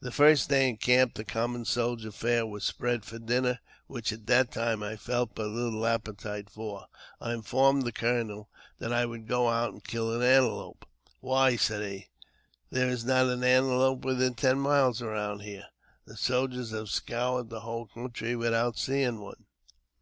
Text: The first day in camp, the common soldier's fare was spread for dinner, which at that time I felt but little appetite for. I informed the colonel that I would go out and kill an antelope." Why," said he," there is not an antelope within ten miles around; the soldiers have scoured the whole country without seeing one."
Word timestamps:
The 0.00 0.10
first 0.10 0.48
day 0.48 0.66
in 0.66 0.78
camp, 0.78 1.12
the 1.12 1.26
common 1.26 1.66
soldier's 1.66 2.14
fare 2.16 2.46
was 2.46 2.64
spread 2.64 3.04
for 3.04 3.18
dinner, 3.18 3.58
which 3.86 4.14
at 4.14 4.26
that 4.26 4.50
time 4.50 4.82
I 4.82 4.96
felt 4.96 5.34
but 5.34 5.48
little 5.48 5.84
appetite 5.84 6.48
for. 6.48 6.86
I 7.20 7.34
informed 7.34 7.82
the 7.84 7.92
colonel 7.92 8.48
that 8.78 8.94
I 8.94 9.04
would 9.04 9.28
go 9.28 9.48
out 9.50 9.74
and 9.74 9.84
kill 9.84 10.10
an 10.14 10.22
antelope." 10.22 10.86
Why," 11.20 11.56
said 11.56 11.82
he," 11.86 12.08
there 12.70 12.88
is 12.88 13.04
not 13.04 13.26
an 13.26 13.44
antelope 13.44 14.06
within 14.06 14.32
ten 14.34 14.58
miles 14.58 15.02
around; 15.02 15.42
the 16.06 16.16
soldiers 16.16 16.70
have 16.70 16.88
scoured 16.88 17.50
the 17.50 17.60
whole 17.60 17.88
country 17.88 18.34
without 18.34 18.78
seeing 18.78 19.20
one." 19.20 19.44